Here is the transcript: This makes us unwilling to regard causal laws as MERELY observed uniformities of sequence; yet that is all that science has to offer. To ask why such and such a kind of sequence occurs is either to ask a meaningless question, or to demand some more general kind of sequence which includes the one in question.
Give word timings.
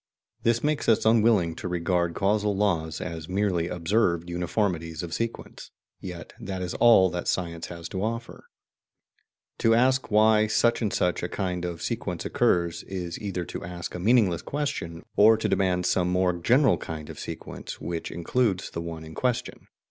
This 0.41 0.63
makes 0.63 0.89
us 0.89 1.05
unwilling 1.05 1.53
to 1.57 1.67
regard 1.67 2.15
causal 2.15 2.55
laws 2.57 2.99
as 3.01 3.29
MERELY 3.29 3.67
observed 3.67 4.31
uniformities 4.31 5.03
of 5.03 5.13
sequence; 5.13 5.69
yet 5.99 6.33
that 6.39 6.63
is 6.63 6.73
all 6.73 7.11
that 7.11 7.27
science 7.27 7.67
has 7.67 7.87
to 7.89 8.03
offer. 8.03 8.45
To 9.59 9.75
ask 9.75 10.09
why 10.09 10.47
such 10.47 10.81
and 10.81 10.91
such 10.91 11.21
a 11.21 11.29
kind 11.29 11.65
of 11.65 11.83
sequence 11.83 12.25
occurs 12.25 12.81
is 12.87 13.19
either 13.19 13.45
to 13.45 13.63
ask 13.63 13.93
a 13.93 13.99
meaningless 13.99 14.41
question, 14.41 15.03
or 15.17 15.37
to 15.37 15.47
demand 15.47 15.85
some 15.85 16.09
more 16.09 16.33
general 16.33 16.77
kind 16.79 17.07
of 17.11 17.19
sequence 17.19 17.79
which 17.79 18.09
includes 18.09 18.71
the 18.71 18.81
one 18.81 19.03
in 19.05 19.13
question. 19.13 19.67